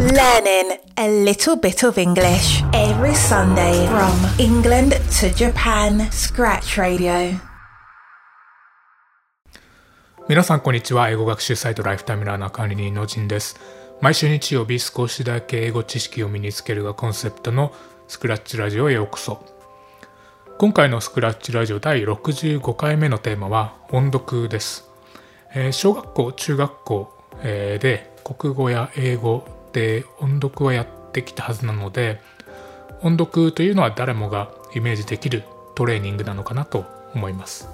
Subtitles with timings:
[0.00, 6.10] Learning a little bit of English every Sunday from England to Japan.
[6.10, 7.38] Scratch Radio.
[10.26, 13.60] 皆さんこんにちは英語学習サイトライフタイムラーナー管理人のジンです
[14.00, 17.70] 毎週日曜日少しだけ英語知識を身につけるがコンセプトの
[18.08, 19.44] スクラッチラジオへようこそ
[20.56, 24.88] 今回のスクラッチラジオ第65回目のテーマは音読です、
[25.54, 27.12] えー小学校中学校、
[27.42, 32.20] えーで国語や英語で音読はやってきたはずなので
[33.02, 36.84] 音読というのは誰もがイメージできるトレーニングなのかなと
[37.14, 37.68] 思います。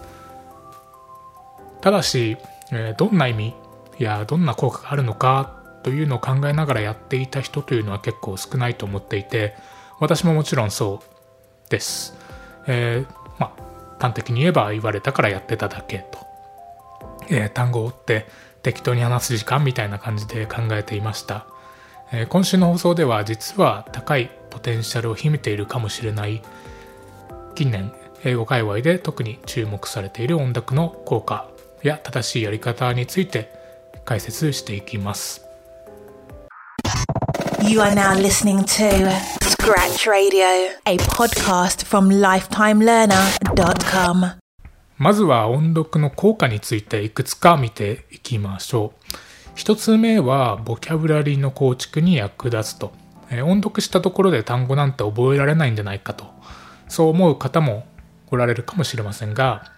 [1.80, 2.36] ただし、
[2.96, 3.54] どんな意味
[3.98, 9.54] やどんな効果があるのかというのを考えながらやっていた人というのは結構少ないと思っていて
[10.00, 11.00] 私ももちろんそ
[11.66, 12.14] うです、
[12.66, 13.66] えーまあ
[13.98, 16.18] 端的に言えば言われたからやってただけと、
[17.30, 18.26] えー単語を追って
[18.62, 21.46] 適当に話す時間みたいな感じで考えていました、
[22.12, 26.42] えー今週の放送では実は高いポテンシャルを秘めているかもしれない
[27.54, 27.92] 近年
[28.24, 31.48] 英語界隈で特に注目されている音読の効果
[31.82, 33.50] や正しいやり方について
[34.04, 35.42] 解説していきます
[37.62, 44.36] You are now listening to Scratch Radio, a podcast from lifetimelearner.com.
[44.98, 48.98] まずは音読の効果についていくつか見ていきましょう
[49.56, 52.92] 一つ目はボキャブラリーの構築に役立つと、
[53.30, 56.26] えー音読したところで単語なんて覚えられないんじゃないかと。
[56.88, 57.86] そう思う方も
[58.30, 59.72] おられるかもしれませんが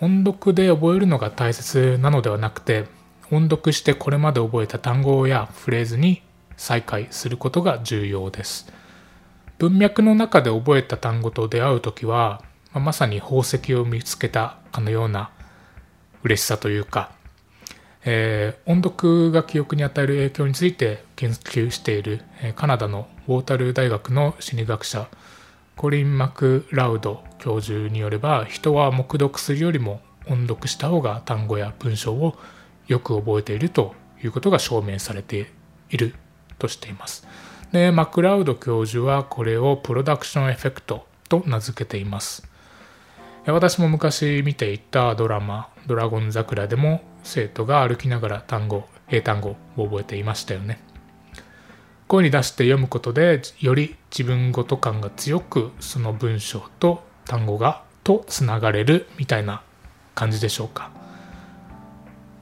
[0.00, 2.86] 音読で覚えるのが大切なのではなくて
[3.30, 6.22] 音読してこれまで覚えた単語やフレーズに
[6.56, 8.72] 再開することが重要です。
[9.58, 15.30] 文脈の中で覚えた単語と出会う時は、まあまさに宝石を見つけたかのような
[16.24, 17.12] 嬉しさというか、
[18.04, 25.08] えー音読が記憶に与える影響について研究している、えーカナダのウォータル大学の心理学者
[25.76, 32.36] コリン・マクラウド教授によれば人は黙読するよりも音読した方が単語や文章を
[32.86, 35.50] よく覚えているということが証明されて
[35.88, 36.14] いる
[36.58, 37.26] としています。
[37.72, 42.46] でマクラウド教授はこれをプロダクションエフェクトと名付けています。
[43.46, 50.80] 私も昔見ていたドラマ「ドラゴン桜」でも生徒が歩きながら単語英単語を覚えていましたよね。
[52.06, 59.62] 声に出して読むことでより自分ごと感が強くその文章と単語がとつながれるみたいな
[60.14, 60.90] 感じでしょうか。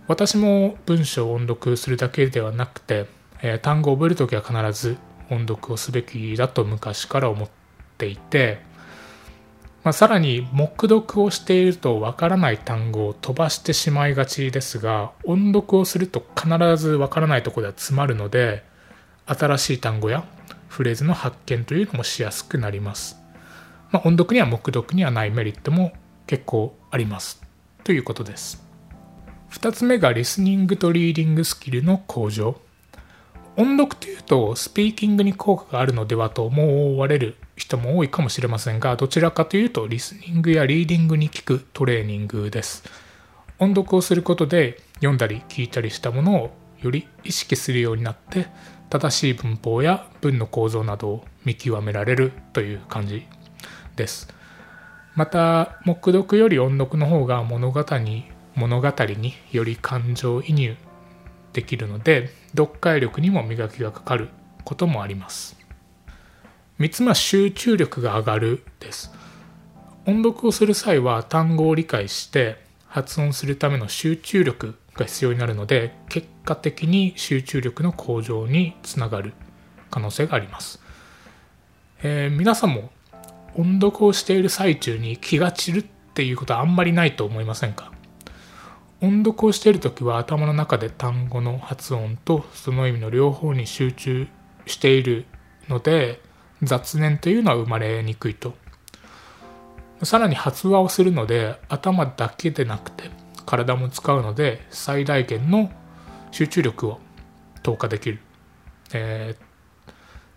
[0.07, 3.07] 私も文章を音読するだけではなくて、
[3.43, 4.97] えー単語を覚えるときは必ず
[5.31, 7.49] 音読をすべきだと昔から思っ
[7.99, 8.63] ていて、
[9.89, 18.65] まあ、さらに黙読をしているとわからない単語を飛ばしてしまいがちですが音読をすると必ずわからないところでは詰まるので
[19.25, 20.27] 新しい単語や
[20.69, 23.17] フレーズの発見というのもしやすくなります、
[23.91, 25.95] まあ、音読には黙読にはないメリットも
[26.27, 27.41] 結構あります。
[27.83, 28.63] ということです。
[29.53, 32.61] 2つ目がリスニングとリーディングスキルの向上。
[33.59, 42.85] 音読というとスピーキングに効果があるのではと思われる人も多いかもしれませんがどちらかというとリスニングやリーディングに効くトレーニングです。
[43.59, 48.47] 音読をすることで読んだり聞いたりしたものをより意識するようになって
[48.91, 53.27] 正しい文法や文の構造などを見極められるという感じ
[53.97, 54.29] です。
[55.17, 60.77] また黙読より音読の方が物語に物語により感情移入
[61.53, 64.29] できるので読解力にも磨きがかかる
[64.65, 65.57] こともあります。
[66.79, 69.13] 3つ目は集中力が上がるです。
[70.07, 79.35] 音読をする際は単語を理解して発音するための集中力が必要になるので結果的に集中力の向上につながる
[79.91, 80.81] 可能性があります、
[82.03, 82.91] えー皆さんも
[83.55, 87.93] 音読をしている最中に気が散るっていうことはあんまりないと思いませんか？
[89.01, 94.27] 音読をしている時は頭の中で単語の発音とその意味の両方に集中
[94.67, 95.27] している
[95.69, 96.21] ので
[96.63, 98.55] 雑念というのは生まれにくいと。
[100.03, 103.11] さらに発話をするので頭だけでなくて
[103.47, 105.73] 体も使うので最大限の
[106.31, 107.01] 集中力を
[107.65, 108.21] 投下できる、
[108.93, 109.49] えー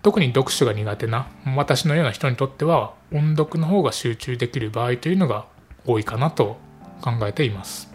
[0.01, 5.45] 特に読書が苦手な私のような人にとっては音読の方が集中できる場合というのが
[5.85, 6.57] 多いかなと
[7.01, 7.90] 考えています。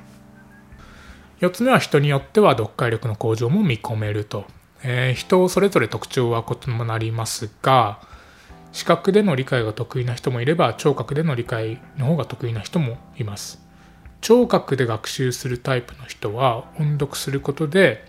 [1.40, 4.44] 4つ目は人によっては読解力の向上も見込めると、
[4.82, 8.00] えー人それぞれ特徴は異なりますが
[8.72, 13.60] 視覚での理解が得意な人もいれば聴覚での理解の方が得意な人もいます。
[14.20, 18.04] 聴覚で学習するタイプの人は音読することで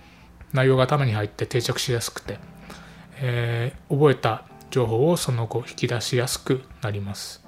[0.51, 2.39] 内容が頭に入って定着しやすくて
[3.19, 7.46] えー、覚えた情報をその後引き出しやすくなります。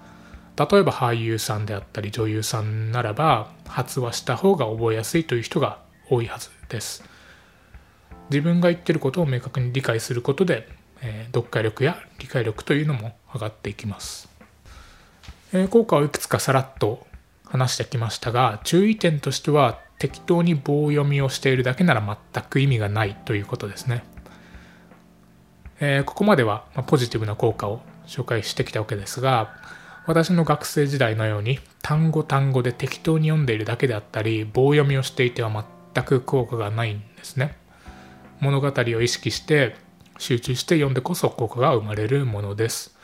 [0.59, 5.79] 例えば俳優さんであったり女優さんならば発話した方が覚えやすいという人が
[6.09, 7.03] 多いはずです。
[8.29, 10.67] 自分が言ってることを明確に理解することで、
[11.01, 14.29] えー、読解力や理解力というのも上がっていきます、
[15.51, 17.07] えー、効果をいくつかさらっと
[17.45, 24.03] 話してきましたが注意点としては適当に棒読みをしているだけなら全く意味がないということですね、
[25.79, 29.55] えー、ここまではポジティブな効果を紹介してきたわけですが
[30.09, 37.55] 私の学生時代のように単語単語で適当に読んでいるだけであったり棒読みをしていては全く効果がないんですね。
[38.39, 39.75] 物語を意識して
[40.17, 42.97] 集中して読んでこそ効果が生まれるものです。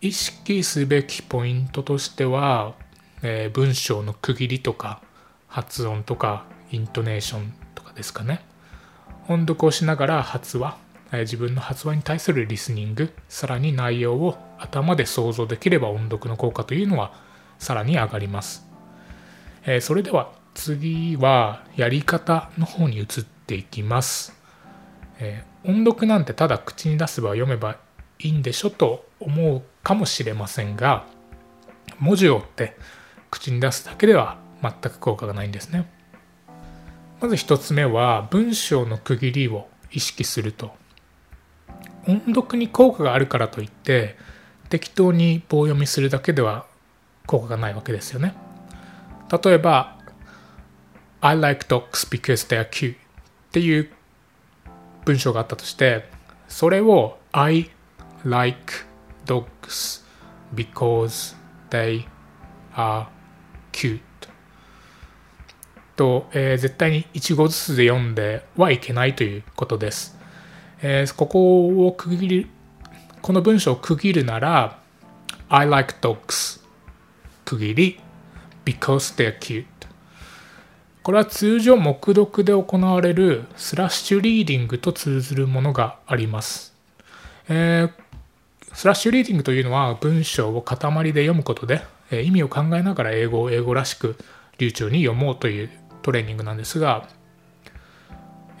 [0.00, 2.74] 意識すべきポイントとしては、
[3.22, 5.02] えー、文章の区切りとか
[5.46, 8.44] 発音とかイントネーションとかですかね。
[9.28, 10.76] 音読をしながら発話
[11.12, 17.12] え自分の発話に対するリスニングさらに内容を頭で想像できれば音読の効果というのは
[17.58, 18.66] さらに上がります、
[19.64, 23.06] えー、それでは次はやり方の方に移っ
[23.46, 24.34] ていきます、
[25.18, 27.78] えー、音読なんてただ口に出せば読めば
[28.18, 31.06] いいんでしょと思うかもしれませんが
[31.98, 32.76] 文字を追って
[33.30, 35.88] 口に出すだけでは全く効果がないんですね。
[37.20, 40.72] まず1つ目は文章の区切りを意識すると。
[42.06, 44.16] 音読に効果があるからといって
[44.70, 46.64] 適当に棒読みするだけでは
[47.26, 48.34] 効果がないわけですよね。
[49.44, 49.98] 例えば
[51.20, 52.96] I like dogs because they are cute っ
[53.52, 53.90] ていう
[55.04, 56.08] 文章があったとして
[56.48, 57.70] それを I
[58.24, 58.72] like
[59.26, 60.04] dogs
[60.54, 61.36] because
[61.70, 62.06] they
[62.74, 63.06] are
[63.72, 64.00] cute
[65.96, 70.16] と、えー、絶対に1語ずつで読んではいけないということです。
[70.80, 72.50] えー、ここを区切り、
[73.22, 74.78] この文章を区切るなら、
[75.48, 76.60] I like dogs
[77.44, 78.00] 区切り
[78.64, 79.64] because they're cute
[81.02, 86.74] これは通常黙読で行われるスラッシュリーディングと通ずるものがあります。
[87.48, 90.76] えー、スラッシュリーディングというのは文章を塊
[91.12, 94.16] で読むことで、えー、意味を考えながら英語を英語らしく
[94.58, 95.70] 流暢に読もうという
[96.02, 97.08] トレーニングなんですが、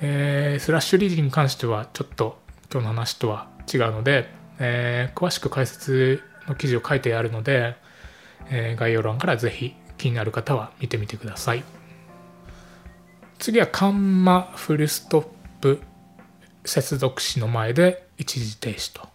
[0.00, 2.38] えー、スラッシュリーディングに関してはちょっと
[2.72, 7.74] 今日の話とは違うので、えー、詳しく解説の記事を書いてあるので、
[8.50, 11.64] えー、概要欄からぜひ気になる方は見てみてください。
[13.38, 15.26] 次はカンマフルストッ
[15.60, 15.80] プ
[16.64, 19.08] 接続詞の前で一時停止と。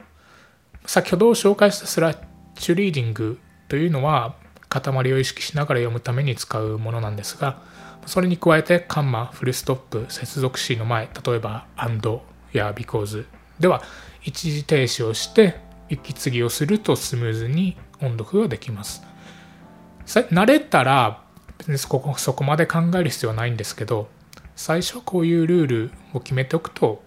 [0.88, 2.18] 先ほど紹介したスラッ
[2.58, 4.36] シュリーディングというのは
[4.70, 7.62] 塊を意識しながら読むために使うものなんですが
[8.06, 12.22] それに加えてカンマ、フルストップ、接続詞の前、例えば and
[12.54, 13.26] や because
[13.60, 13.82] では
[14.24, 15.60] 一時停止をして
[15.90, 19.04] 息継ぎをするとスムーズに音読ができます。
[20.06, 21.24] 慣れたら
[21.58, 24.08] 別にそこそこまで考える必要はないんですけど
[24.56, 27.02] 最初はこういうルールを決めておくと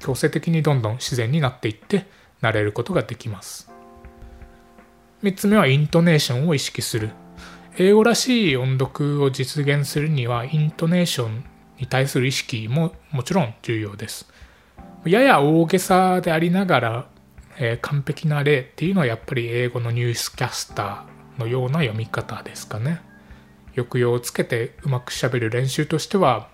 [0.00, 2.06] 強制的にどんどん自然になっていって
[2.40, 3.70] 慣れることができます。
[5.22, 7.10] 3つ目はイントネーションを意識する
[7.78, 11.44] 英語らしい音読を実現するにはイントネーション
[11.78, 14.28] に対する意識ももちろん重要です
[15.06, 17.08] やや大げさでありながら、
[17.58, 23.00] えー、完璧な例っていうのはやっぱり英語のニュースキャスターのような読み方ですかね。
[23.76, 26.48] 抑揚をつけてうまくしゃべる練習としては、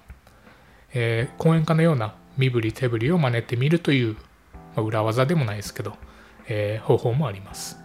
[0.93, 4.21] えー、講演家のような身振り手振りを真似てみるという、ま
[4.77, 5.95] あ、裏技でもないですけど、
[6.49, 7.79] えー、方法もあります。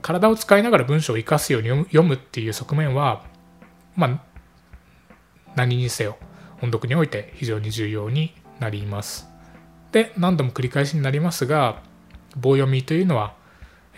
[0.00, 3.24] 体を使いながら文章を生かすように読むっていう側面は、
[3.94, 4.20] まあ、
[5.54, 6.16] 何にせよ
[6.62, 9.28] 音読において非常に重要になります。
[9.90, 11.82] で、何度も繰り返しになりますが、
[12.36, 13.34] 棒読みというのは、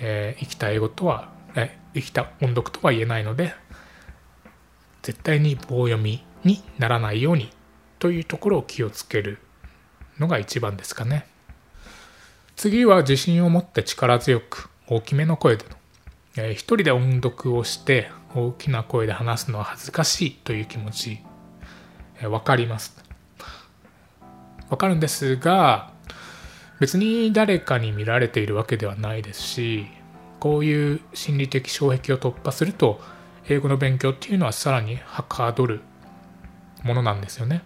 [0.00, 3.54] えー、生きた英語とは、え生きた音読とは言えないので、
[5.02, 7.50] 絶対に棒読みにならないように
[8.00, 9.38] というところを気をつける
[10.18, 11.26] のが一番ですかね。
[12.56, 15.64] 次は自信を持って力強く大きめの声で
[16.36, 21.20] えー、一人で音読をして大きな声で話すのは恥ずかしいという気持ち、
[22.28, 22.96] 分かります。
[24.70, 25.92] わかるんですが、
[26.80, 29.86] 別に誰かに見られているわけではないですし、
[30.40, 33.00] こういう心理的障壁を突破すると、
[33.48, 35.80] 英語の勉強っていうのはさらにはかどる
[36.82, 37.62] ものなんですよね。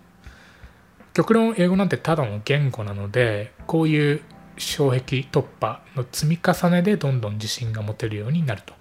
[1.15, 4.23] 極論英語なんてただの言語なので、こういう
[4.59, 8.75] 障壁突破の積み重ねでどんどん自信が持てるようになると。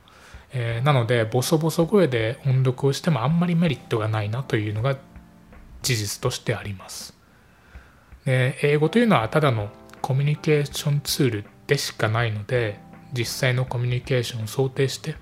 [0.53, 4.97] えー、なのでボソボソ声で音読をしてもあんまりメリットがないなというのが
[5.87, 7.15] 事実としてあります。
[8.25, 9.69] で英語というのはただの
[10.01, 12.79] コミュニケーションツールでしかないので
[13.13, 15.15] 実際のコミュニケーションを想定して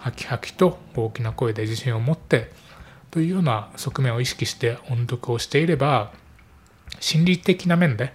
[0.00, 2.50] ハキハキと大きな声で自信を持って
[3.12, 6.12] というような側面を意識して音読をしていれば
[6.98, 8.12] 心理的な面で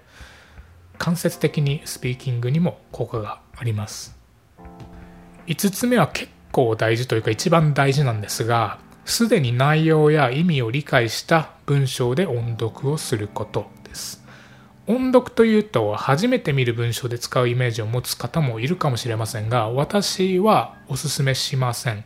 [0.98, 4.18] 間接的にスピーキングにも効果があります
[5.48, 14.24] 5つ目は結構大事というか一番大事なんですがすでに内容や意味を理解した文章で音読をすることです。
[14.86, 22.04] 音読というと初めて見る文章で使うイメージを持つ方もいるかもしれませんが私はおすすめしません。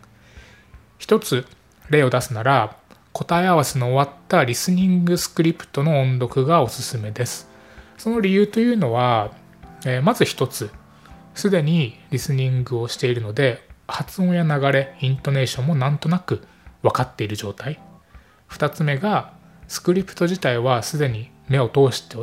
[0.98, 1.46] 一つ
[1.90, 2.78] 例を出すなら
[3.14, 7.50] 答え合わせの終わったリスニングスクリプトの音読がおすすめです。
[7.98, 9.32] その理由というのは、
[9.86, 10.70] えー、まず一つ。
[11.34, 16.42] すでにリスニングをしているので発音や流れイントネーションもなんとなく
[16.82, 17.80] 分かっている状態。
[18.50, 19.34] 2つ目が
[19.68, 22.18] スクリプト自体はすでに目を通して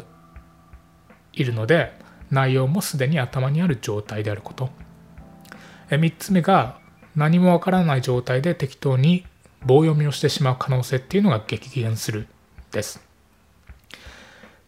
[1.33, 1.93] いるので
[2.31, 4.71] 内容もすでに頭にある状態であること。
[5.91, 6.79] 3つ目が
[7.15, 9.25] 何もわからない状態で適当に
[9.65, 12.27] 棒読みをしてしまう可能性っていうのが激減する
[12.71, 13.01] です。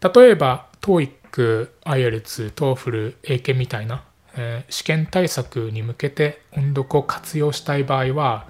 [0.01, 4.03] 例えば TOEIC、IELTS、TOEFL、英検みたいな、
[4.35, 8.47] えー、試験対策に向けて音読を活用したい場合は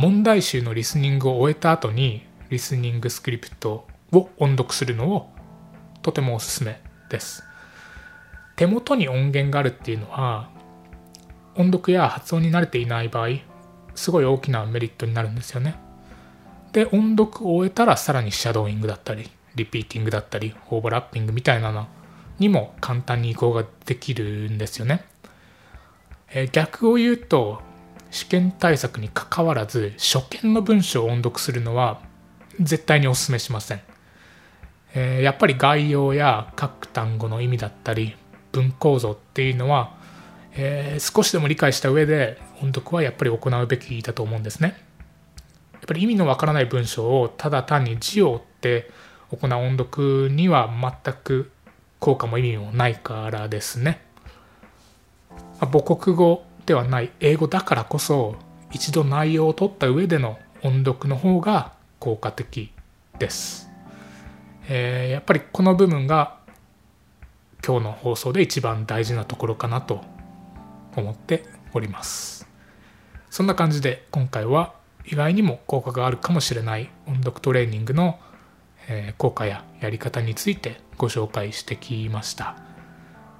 [0.00, 5.30] 問題集のリスニングを終えた後にリスニングスクリプトを音読するのを
[6.00, 6.80] とてもおすすめ
[7.10, 7.44] です。
[8.56, 10.48] 手元に音源があるっていうのは
[11.54, 13.40] 音読や発音に慣れていない場合
[13.94, 15.74] すごい大きなメリットになるんですよね。
[16.72, 21.86] で音読を終えたらさらにシャドーイングだったりリピーティングだったりオーバーラッピングみたいなの
[22.38, 25.04] にも簡単に移行ができるんですよね、
[26.32, 27.68] え逆を言うと
[28.10, 32.00] 試験対策にかかわらず初見の文章を音読するのは
[32.60, 33.80] 絶対にお勧めしません、
[34.94, 38.16] えー、やっぱり概要や各単語の意味だったり
[38.52, 39.96] 文構造っていうのは、
[40.54, 44.76] えー、少しでも理解した上で音読はやっぱり行うべきだと思うんですね。
[45.74, 48.90] やっぱり意味のわからない文章をただ単に字を追って
[49.30, 50.68] 行う音読には
[51.04, 51.50] 全く
[52.00, 54.02] 効果も意味もないからですね。
[55.60, 57.10] 母国語ではない。
[57.18, 58.36] 英語だからこそ
[58.70, 62.70] 一度内容を取った上での音読の方が効果的
[63.18, 63.68] です、
[64.68, 66.38] えー、やっぱりこの部分が
[67.66, 70.00] 今日の放送で一番大事なところかなと
[70.94, 72.46] 思っております。
[73.30, 74.72] そんな感じで今回は
[75.04, 78.20] 意外にも効果があるかもしれない音読トレーニングの
[79.18, 82.69] 効果ややり方についてご紹介してきました。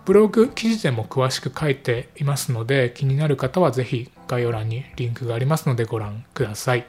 [0.04, 6.86] ブログ記事でも詳しく書いていますので気になる方はぜひ概要欄にリンクがありますのでご覧ください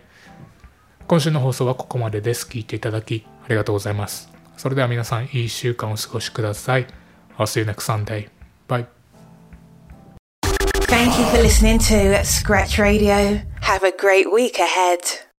[1.07, 6.87] 今週の放送はここまでです聞いていただきありがとうございますそれでは皆さんいい週間をお過ごしください
[7.37, 8.27] I'll see you next Sunday.
[8.67, 8.85] Bye.
[10.87, 13.41] Thank you for listening to Scratch Radio.
[13.61, 15.30] Have a great week ahead.